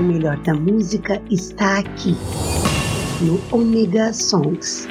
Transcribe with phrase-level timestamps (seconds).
[0.00, 2.16] O melhor da música está aqui,
[3.20, 4.88] no Omega Songs.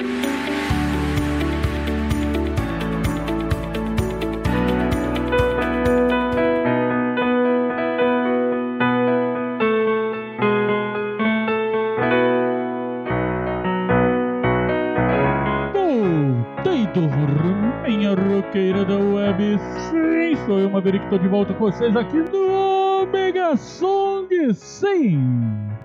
[20.80, 23.54] Maverick, estou de volta com vocês aqui no Mega
[24.54, 25.18] 100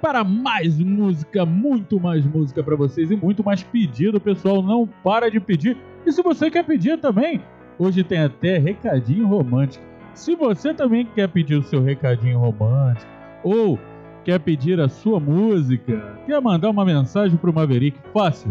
[0.02, 4.62] para mais música, muito mais música para vocês e muito mais pedido, pessoal.
[4.62, 5.78] Não para de pedir.
[6.06, 7.42] E se você quer pedir também,
[7.78, 9.84] hoje tem até recadinho romântico.
[10.14, 13.12] Se você também quer pedir o seu recadinho romântico
[13.44, 13.80] ou
[14.24, 18.50] quer pedir a sua música, quer mandar uma mensagem para o Maverick, fácil.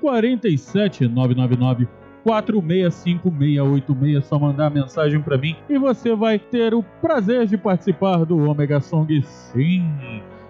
[0.00, 1.88] 47999
[2.26, 8.36] 4656686, só mandar mensagem para mim e você vai ter o prazer de participar do
[8.50, 9.84] Omega Song sim.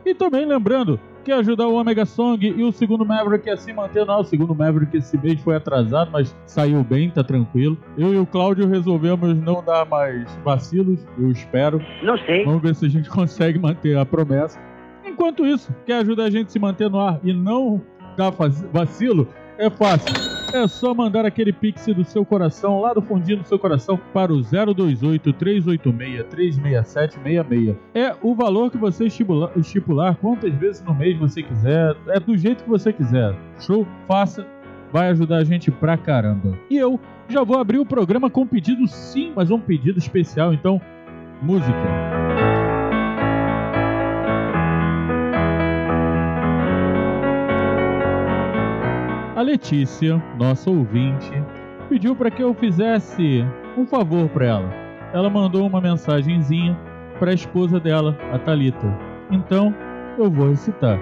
[0.05, 4.07] E também lembrando que ajudar o Omega Song e o segundo Maverick a se manter,
[4.07, 7.79] não, o segundo Maverick esse mês foi atrasado, mas saiu bem, tá tranquilo.
[7.97, 11.81] Eu e o Cláudio resolvemos não dar mais vacilos, eu espero.
[12.03, 12.45] Não sei.
[12.45, 14.59] Vamos ver se a gente consegue manter a promessa.
[15.05, 17.83] Enquanto isso, quer ajudar a gente a se manter no ar e não
[18.17, 18.33] dar
[18.73, 19.29] vacilo,
[19.61, 23.59] é fácil é só mandar aquele pix do seu coração, lá do fundinho do seu
[23.59, 27.77] coração, para o 028 386 36766.
[27.95, 32.37] É o valor que você estipular, estipular quantas vezes no mês você quiser, é do
[32.37, 33.35] jeito que você quiser.
[33.61, 33.87] Show?
[34.09, 34.47] Faça,
[34.93, 36.59] vai ajudar a gente pra caramba.
[36.69, 40.53] E eu já vou abrir o programa com um pedido sim, mas um pedido especial,
[40.53, 40.81] então,
[41.41, 42.60] música.
[49.41, 51.33] A Letícia, nossa ouvinte,
[51.89, 53.43] pediu para que eu fizesse
[53.75, 54.71] um favor para ela.
[55.15, 56.79] Ela mandou uma mensagenzinha
[57.19, 58.87] para a esposa dela, a Talita.
[59.31, 59.75] Então,
[60.19, 60.99] eu vou recitar.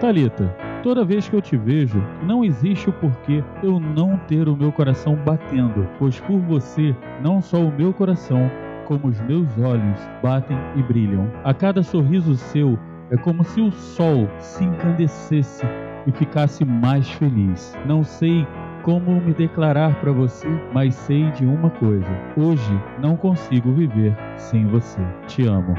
[0.00, 0.48] Talita,
[0.82, 4.72] toda vez que eu te vejo, não existe o porquê eu não ter o meu
[4.72, 8.50] coração batendo, pois por você, não só o meu coração,
[8.86, 11.30] como os meus olhos batem e brilham.
[11.44, 12.78] A cada sorriso seu
[13.10, 15.66] é como se o sol se encandecesse
[16.06, 17.76] e ficasse mais feliz.
[17.86, 18.46] Não sei
[18.82, 24.66] como me declarar para você, mas sei de uma coisa: hoje não consigo viver sem
[24.66, 25.00] você.
[25.26, 25.74] Te amo.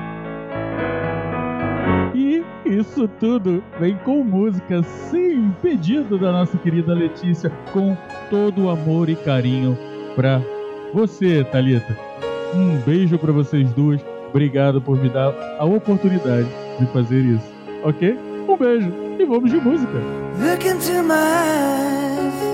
[2.14, 7.98] E isso tudo vem com música, sim, pedido da nossa querida Letícia, com
[8.30, 9.78] todo o amor e carinho
[10.16, 10.42] para
[10.94, 11.98] você, Talita.
[12.56, 14.04] Um beijo para vocês duas.
[14.30, 16.48] Obrigado por me dar a oportunidade
[16.80, 17.52] de fazer isso,
[17.84, 18.18] ok?
[18.48, 20.00] Um beijo e vamos de música.
[20.40, 22.53] Look into my eyes,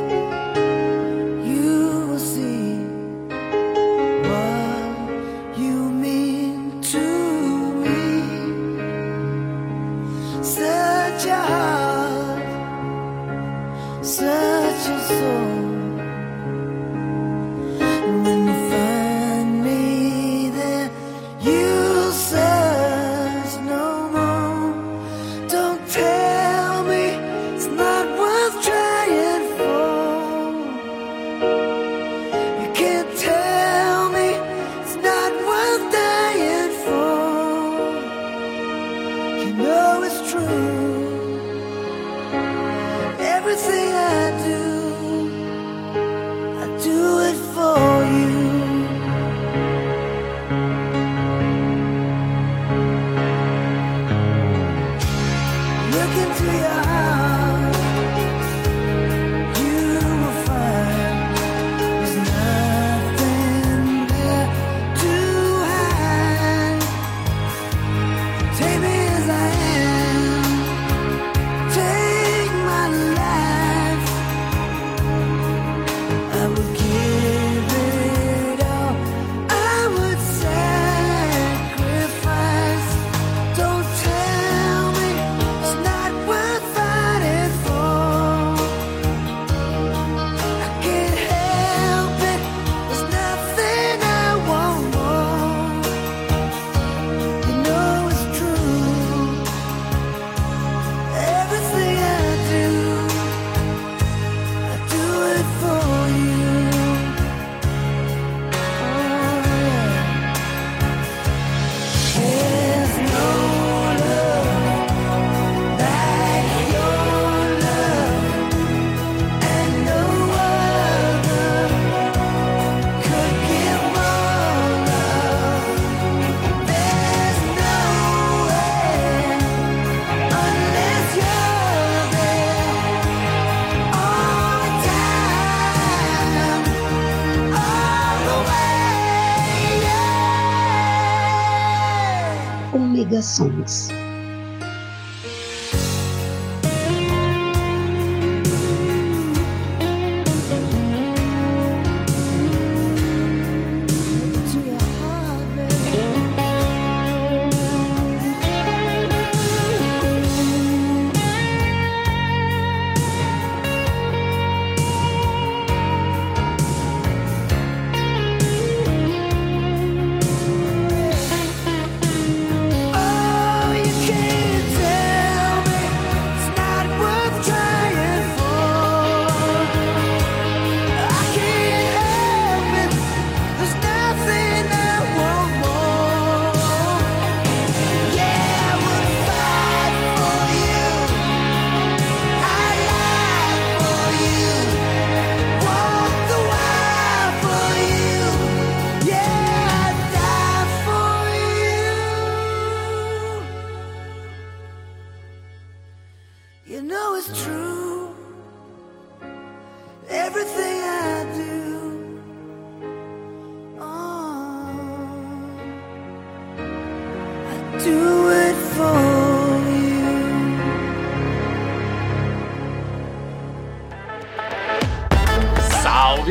[143.38, 143.99] Omega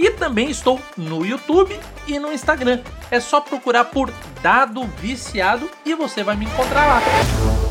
[0.00, 2.80] e também estou no YouTube e no Instagram.
[3.10, 4.10] É só procurar por
[4.42, 7.69] Dado Viciado e você vai me encontrar lá.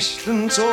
[0.00, 0.69] So.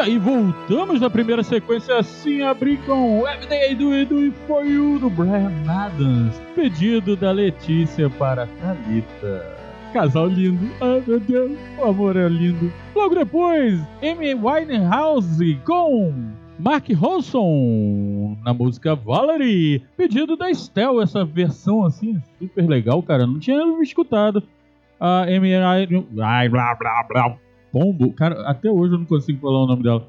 [0.00, 4.98] E aí voltamos na primeira sequência assim, abrir com Everyday Do It Do For You
[4.98, 9.58] do Brian Adams, pedido da Letícia para Thalita.
[9.92, 12.72] Casal lindo, ai meu Deus, o amor é lindo.
[12.96, 16.14] Logo depois, Amy Winehouse com
[16.58, 23.38] Mark Ronson na música Valerie, pedido da Estel, essa versão assim, super legal, cara, não
[23.38, 24.42] tinha escutado.
[24.98, 25.86] A Amy, ai,
[26.48, 27.36] blá blá blá,
[27.72, 30.06] Pombo, cara, até hoje eu não consigo falar o nome dela.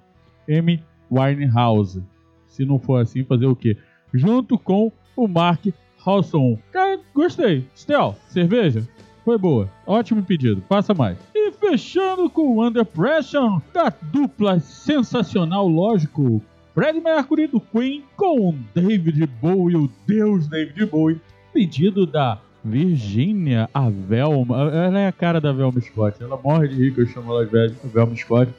[0.49, 2.03] Amy Winehouse.
[2.47, 3.77] Se não for assim, fazer o quê?
[4.13, 5.67] Junto com o Mark
[5.99, 6.57] Ronson.
[6.71, 7.65] Cara, gostei.
[7.75, 8.87] Stel, cerveja?
[9.23, 9.69] Foi boa.
[9.85, 10.63] Ótimo pedido.
[10.67, 11.17] Faça mais.
[11.35, 16.41] E fechando com o Under Pressure da dupla sensacional, lógico,
[16.73, 21.21] Fred Mercury do Queen com David Bowie, o deus David Bowie.
[21.53, 24.71] Pedido da Virgínia, a Velma.
[24.71, 26.21] Ela é a cara da Velma Scott.
[26.21, 28.51] Ela morre de que eu chamo ela de Velma Scott.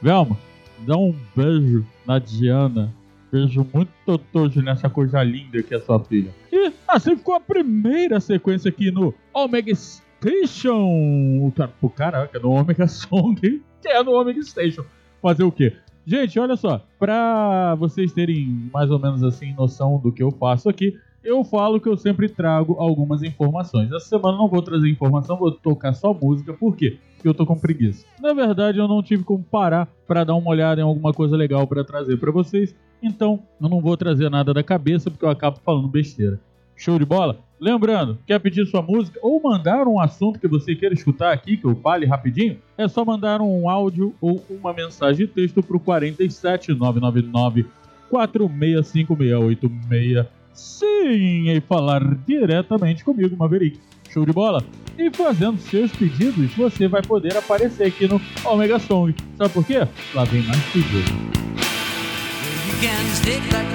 [0.00, 0.36] Velma,
[0.80, 2.92] dá um beijo na Diana.
[3.30, 6.34] Beijo muito totoso nessa coisa linda que é sua filha.
[6.50, 11.52] E assim ficou a primeira sequência aqui no Omega Station.
[11.80, 14.84] Pô, caraca, no Omega Song, que é no Omega Station.
[15.22, 15.76] Fazer o quê?
[16.04, 20.68] Gente, olha só, pra vocês terem mais ou menos assim noção do que eu faço
[20.68, 23.92] aqui, eu falo que eu sempre trago algumas informações.
[23.92, 26.98] Essa semana não vou trazer informação, vou tocar só música, por quê?
[27.14, 28.06] Porque eu tô com preguiça.
[28.20, 31.66] Na verdade, eu não tive como parar para dar uma olhada em alguma coisa legal
[31.66, 35.58] para trazer para vocês, então eu não vou trazer nada da cabeça porque eu acabo
[35.64, 36.40] falando besteira.
[36.74, 37.38] Show de bola?
[37.60, 41.66] Lembrando, quer pedir sua música ou mandar um assunto que você queira escutar aqui, que
[41.66, 42.56] eu fale rapidinho?
[42.78, 47.66] É só mandar um áudio ou uma mensagem de texto pro 47999
[48.08, 53.78] 465686 Sim, e falar diretamente comigo, Maverick.
[54.10, 54.64] Show de bola?
[54.98, 59.14] E fazendo seus pedidos, você vai poder aparecer aqui no Omega Song.
[59.38, 59.86] Sabe por quê?
[60.14, 61.10] Lá vem mais pedidos.
[62.66, 63.70] You can stake that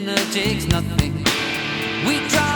[0.00, 1.14] dinner takes nothing.
[2.06, 2.55] We try.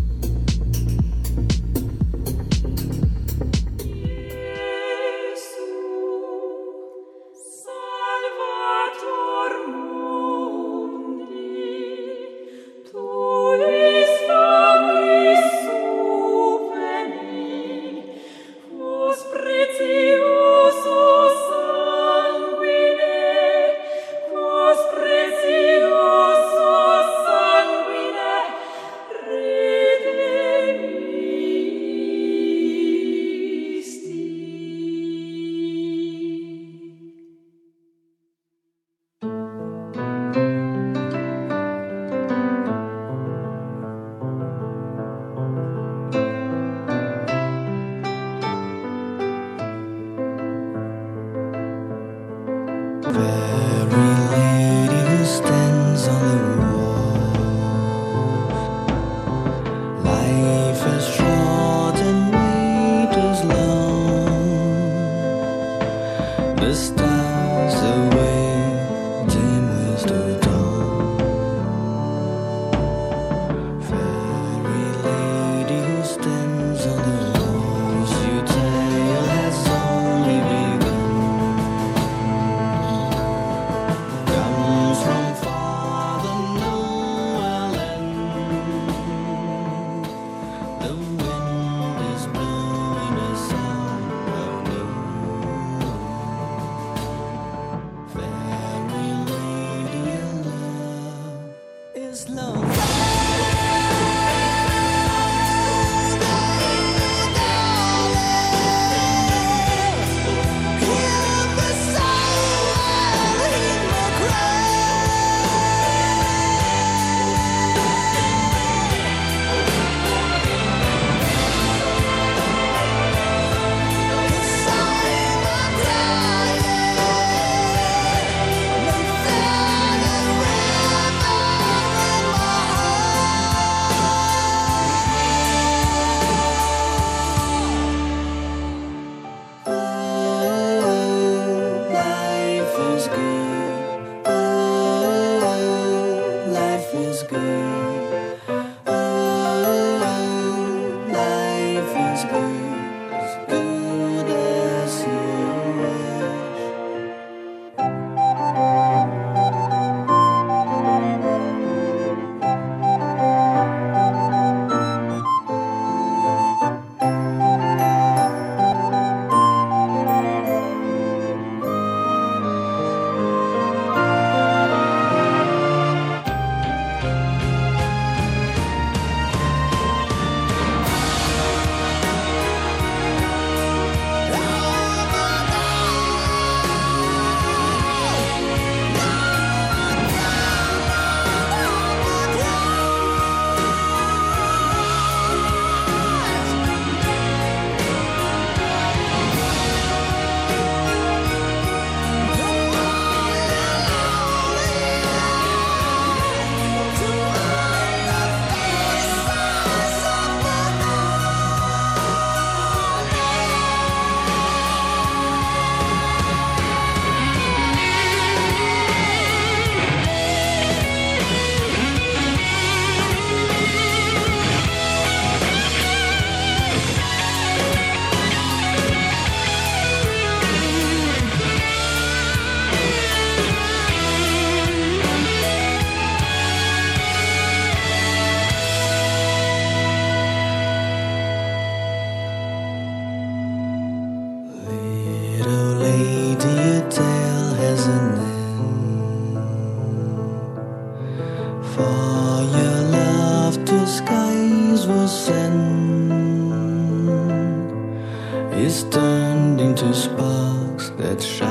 [261.21, 261.50] Shine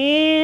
[0.00, 0.39] Yeah.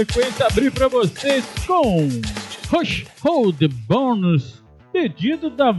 [0.00, 2.08] Sequência, abrir para vocês com
[2.70, 5.74] Rush Hold Bonus, pedido da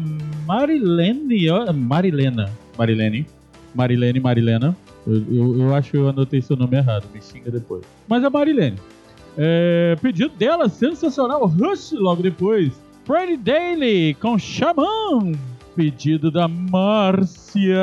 [0.46, 1.48] Marilene.
[1.74, 2.52] Marilena.
[2.78, 3.26] Marilene.
[3.74, 4.78] Marilene, Marilena.
[5.08, 7.84] Eu, eu, eu acho que eu anotei seu nome errado, me xinga depois.
[8.08, 8.78] Mas é Marilene.
[9.36, 11.48] É, pedido dela, sensacional.
[11.48, 12.72] Rush logo depois.
[13.06, 15.32] Freddy Daily com Xamã.
[15.76, 17.82] Pedido da Márcia.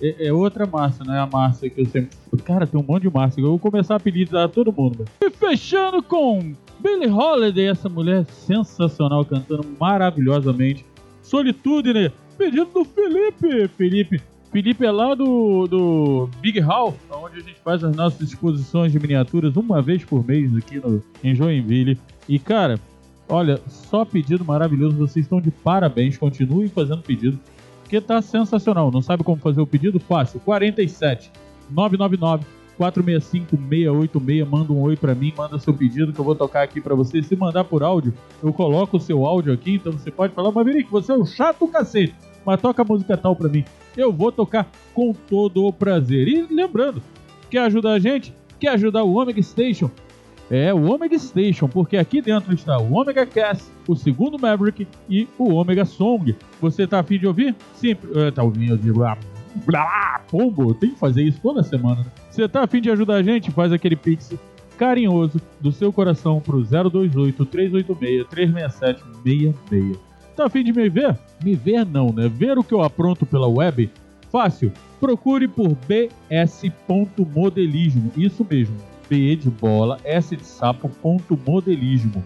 [0.00, 2.10] É, é outra Márcia, não é a Márcia que eu sempre.
[2.44, 3.40] Cara, tem um monte de Márcia.
[3.40, 5.04] Eu vou começar a apelidar todo mundo.
[5.20, 10.84] E fechando com Billie Holiday, essa mulher sensacional, cantando maravilhosamente.
[11.22, 12.12] Solitude, né?
[12.36, 13.68] Pedido do Felipe.
[13.68, 14.20] Felipe.
[14.52, 18.98] Felipe é lá do, do Big Hall, onde a gente faz as nossas exposições de
[18.98, 21.98] miniaturas uma vez por mês aqui no, em Joinville.
[22.28, 22.80] E cara,
[23.28, 24.96] olha, só pedido maravilhoso.
[24.96, 26.16] Vocês estão de parabéns.
[26.16, 27.38] Continuem fazendo pedido
[27.86, 28.90] porque tá sensacional.
[28.90, 30.00] Não sabe como fazer o pedido?
[30.00, 30.40] Fácil.
[30.40, 31.30] 47
[31.70, 32.44] 999
[32.76, 34.48] 465 686.
[34.48, 37.22] Manda um oi pra mim, manda seu pedido que eu vou tocar aqui pra você.
[37.22, 40.90] Se mandar por áudio, eu coloco o seu áudio aqui, então você pode falar, Maverick,
[40.90, 43.64] você é um chato cacete, mas toca a música tal pra mim.
[43.96, 46.28] Eu vou tocar com todo o prazer.
[46.28, 47.02] E lembrando,
[47.48, 48.34] quer ajudar a gente?
[48.58, 49.90] Quer ajudar o Omega Station?
[50.50, 55.26] É o Omega Station, porque aqui dentro está o Omega Cast, o segundo Maverick e
[55.36, 56.36] o Omega Song.
[56.60, 57.54] Você tá afim de ouvir?
[57.74, 59.18] Sim, eh, tá ouvindo, digo, ah,
[59.64, 62.02] blá, pombo, tem que fazer isso toda semana.
[62.02, 62.06] né?
[62.30, 63.50] Você tá afim de ajudar a gente?
[63.50, 64.32] Faz aquele pix
[64.78, 69.98] carinhoso do seu coração pro 028 386 367 66.
[70.36, 71.18] Tá afim de me ver?
[71.42, 72.28] Me ver não, né?
[72.28, 73.90] Ver o que eu apronto pela web?
[74.30, 74.70] Fácil.
[75.00, 75.74] Procure por
[76.86, 78.12] bs.modelismo.
[78.16, 78.76] Isso mesmo.
[79.08, 82.22] B de bola, S de sapo, ponto modelismo.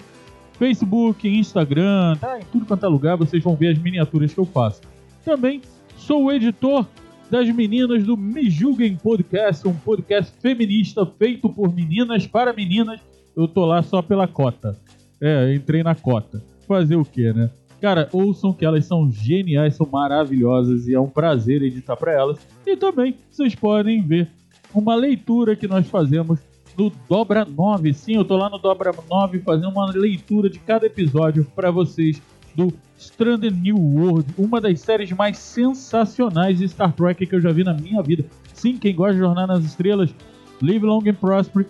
[0.59, 4.45] Facebook, Instagram, tá em tudo quanto é lugar, vocês vão ver as miniaturas que eu
[4.45, 4.83] faço.
[5.25, 5.63] Também
[5.97, 6.87] sou o editor
[7.31, 13.01] das meninas do Me Julguem Podcast, um podcast feminista feito por meninas para meninas.
[13.37, 14.77] Eu tô lá só pela cota.
[15.21, 16.43] É, entrei na cota.
[16.67, 17.51] Fazer o quê, né?
[17.81, 22.39] Cara, ouçam que elas são geniais, são maravilhosas e é um prazer editar para elas.
[22.67, 24.29] E também vocês podem ver
[24.75, 26.39] uma leitura que nós fazemos
[26.77, 27.95] no Dobra 9.
[27.95, 32.21] Sim, eu tô lá no Dobra 9 fazendo uma leitura de cada episódio para vocês
[32.55, 37.53] do Stranded New World, uma das séries mais sensacionais de Star Trek que eu já
[37.53, 38.25] vi na minha vida.
[38.53, 40.15] Sim, quem gosta de Jornada nas Estrelas,
[40.61, 41.67] Live Long and Prosper,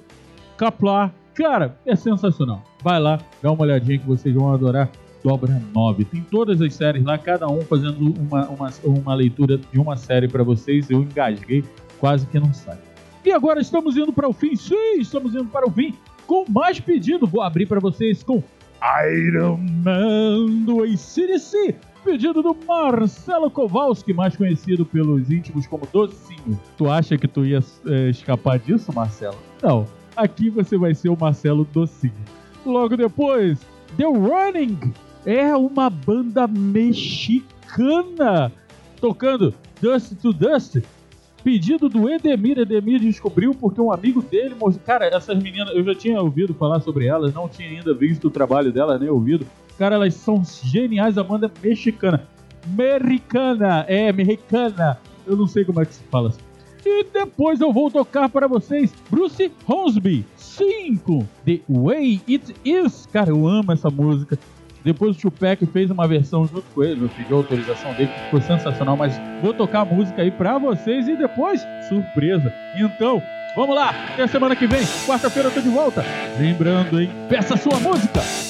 [0.56, 2.62] Kaplar, cara, é sensacional.
[2.82, 4.90] Vai lá, dá uma olhadinha que vocês vão adorar.
[5.22, 6.06] Dobra 9.
[6.06, 10.26] Tem todas as séries lá, cada um fazendo uma, uma, uma leitura de uma série
[10.26, 10.88] para vocês.
[10.90, 11.62] Eu engasguei,
[11.98, 12.78] quase que não sai.
[13.24, 14.56] E agora estamos indo para o fim.
[14.56, 15.94] Sim, estamos indo para o fim
[16.26, 17.26] com mais pedido.
[17.26, 18.42] Vou abrir para vocês com
[19.12, 21.74] Iron Man do ACDC.
[22.02, 26.58] Pedido do Marcelo Kowalski, mais conhecido pelos íntimos como Docinho.
[26.78, 29.36] Tu acha que tu ia é, escapar disso, Marcelo?
[29.62, 29.86] Não.
[30.16, 32.14] Aqui você vai ser o Marcelo Docinho.
[32.64, 33.58] Logo depois,
[33.98, 34.94] The Running
[35.26, 37.42] é uma banda mexicana
[38.98, 40.78] tocando Dust to Dust
[41.42, 42.58] Pedido do Edemir.
[42.58, 44.84] Edemir descobriu porque um amigo dele mostrou.
[44.84, 48.30] Cara, essas meninas, eu já tinha ouvido falar sobre elas, não tinha ainda visto o
[48.30, 49.46] trabalho delas, nem ouvido.
[49.78, 51.16] Cara, elas são geniais.
[51.16, 52.28] A banda é mexicana.
[52.64, 54.98] Americana, é, mexicana.
[55.26, 56.32] Eu não sei como é que se fala.
[56.84, 63.06] E depois eu vou tocar para vocês Bruce Hornsby 5 The Way It Is.
[63.12, 64.38] Cara, eu amo essa música.
[64.84, 68.96] Depois o Tupac fez uma versão junto com ele, eu pedi autorização dele, ficou sensacional,
[68.96, 72.52] mas vou tocar a música aí pra vocês e depois, surpresa.
[72.76, 73.22] Então,
[73.54, 76.04] vamos lá, até semana que vem, quarta-feira eu tô de volta.
[76.38, 78.49] Lembrando, hein, peça sua música!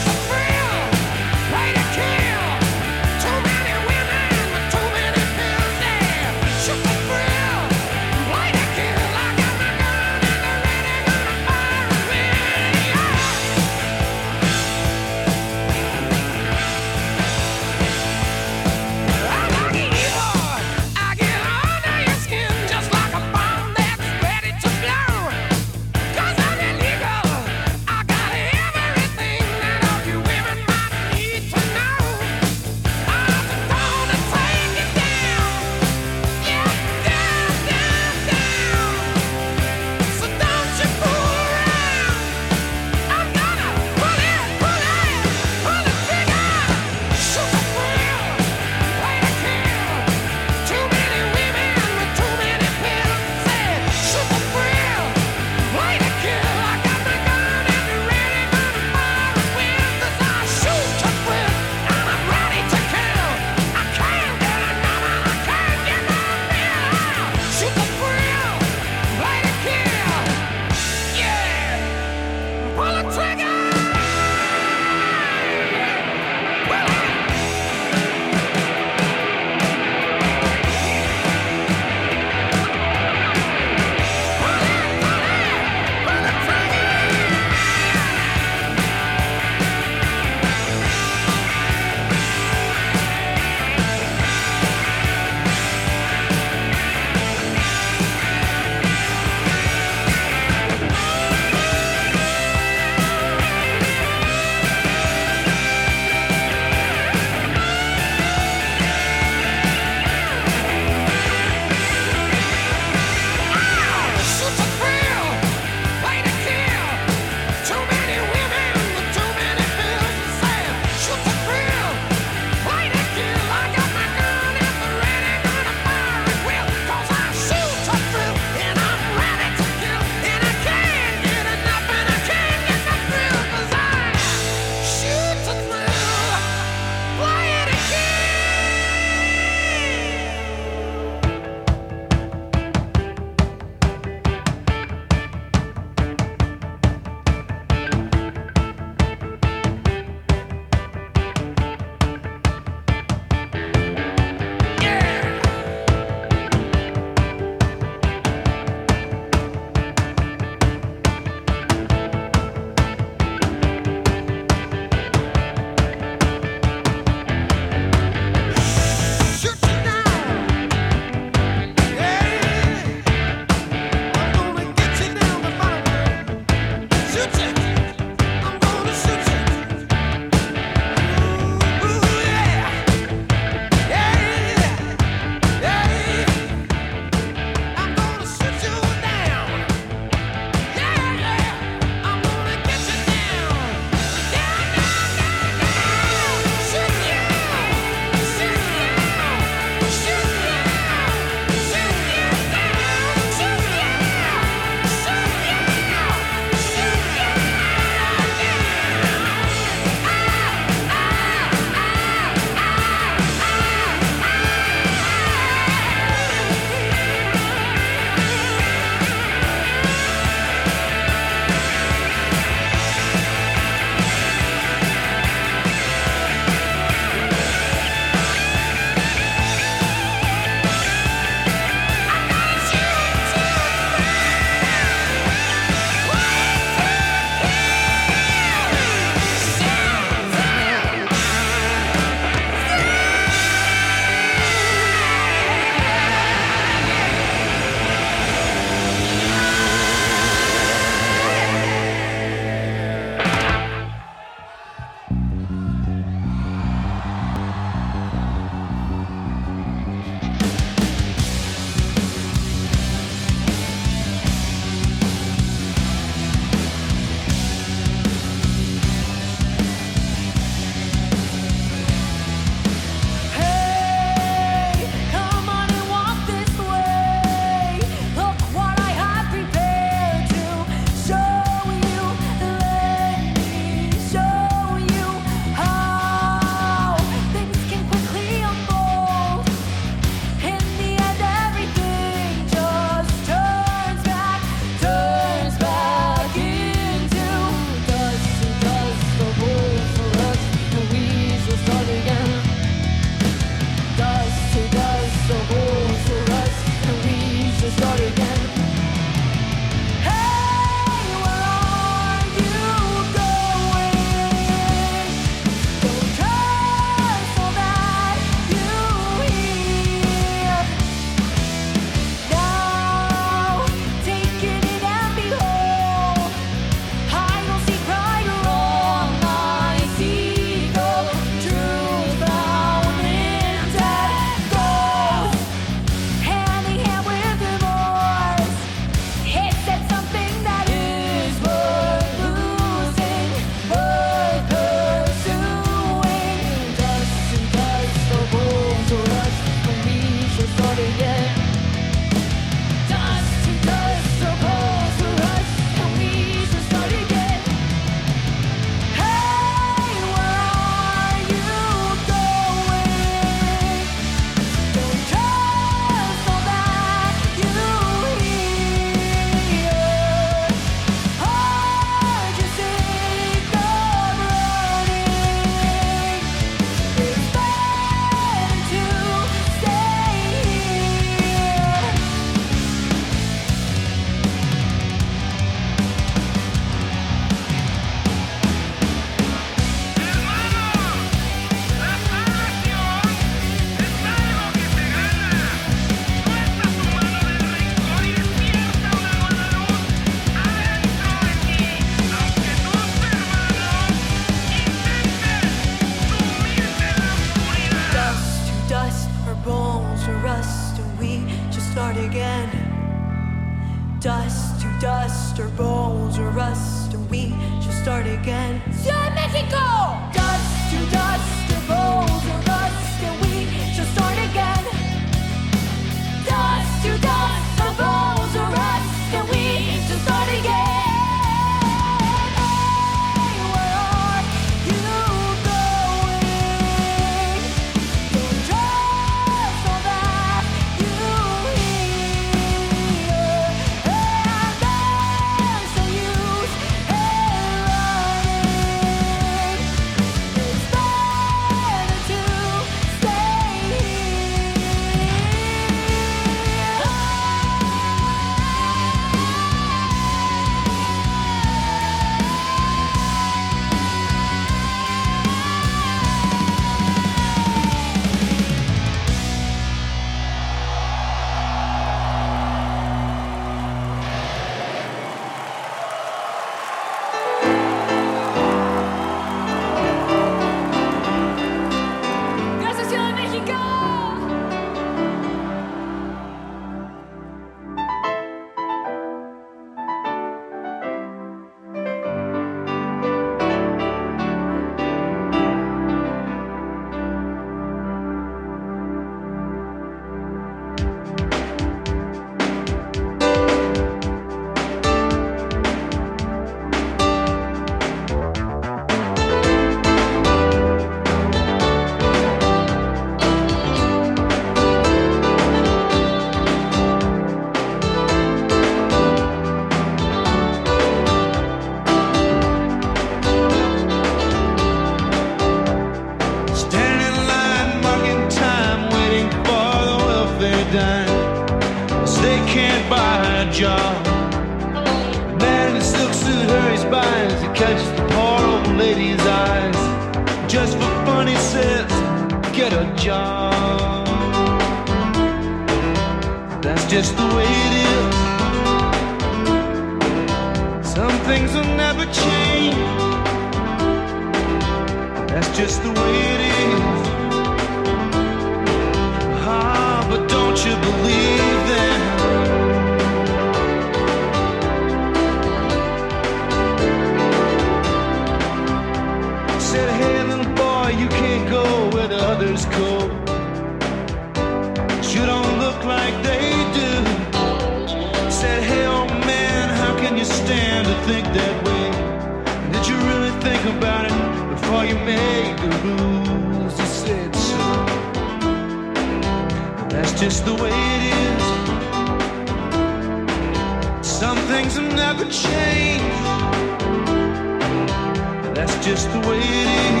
[598.81, 600.00] Just the way it is.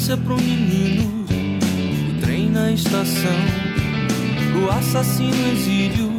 [0.06, 1.24] notícia pro menino:
[2.10, 3.36] o trem na estação,
[4.62, 6.15] o assassino exílio.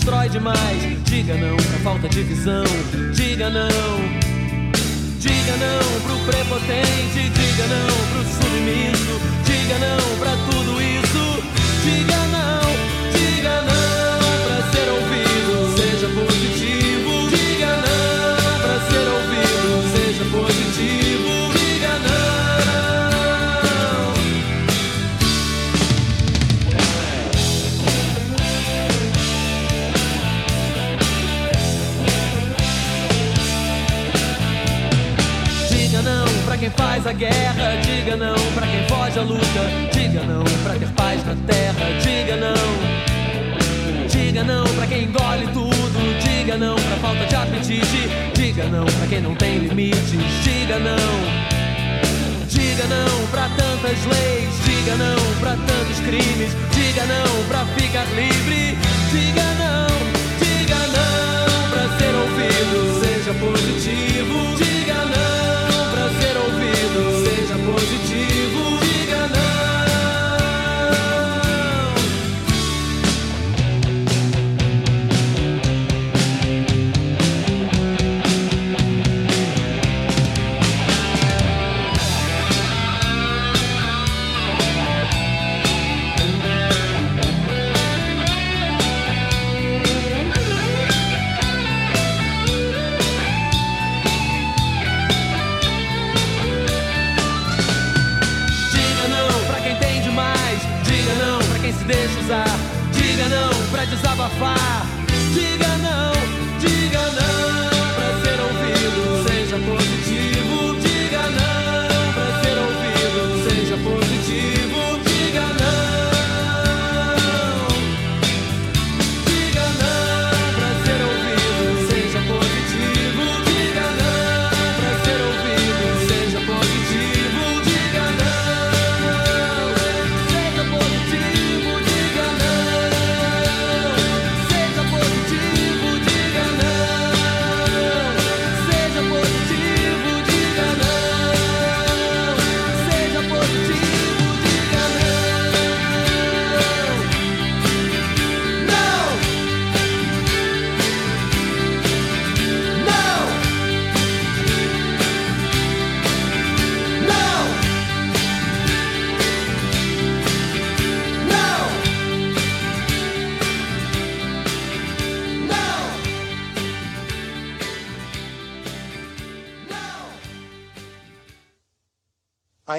[0.00, 1.04] constrói demais.
[1.04, 2.64] Diga não pra falta de visão.
[3.14, 3.99] Diga não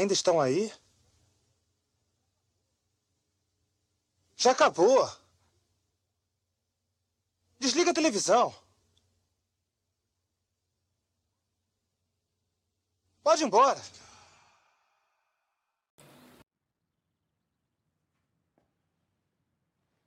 [0.02, 0.74] Ainda estão aí?
[4.36, 5.08] Já acabou.
[7.60, 8.52] Desliga a televisão.